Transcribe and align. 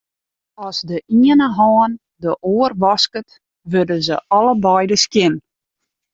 As 0.67 0.77
de 0.89 0.97
iene 1.17 1.47
hân 1.57 1.91
de 2.21 2.31
oar 2.53 2.73
wasket, 2.81 3.29
wurde 3.71 3.97
se 4.07 4.15
allebeide 4.37 4.97
skjin. 5.03 5.33